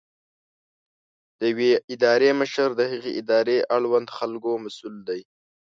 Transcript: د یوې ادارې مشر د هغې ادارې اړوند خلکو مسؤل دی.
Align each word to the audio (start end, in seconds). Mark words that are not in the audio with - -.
د 1.39 1.41
یوې 1.51 1.71
ادارې 1.93 2.29
مشر 2.41 2.69
د 2.79 2.81
هغې 2.91 3.11
ادارې 3.21 3.57
اړوند 3.75 4.07
خلکو 4.17 4.51
مسؤل 4.65 4.95
دی. 5.09 5.21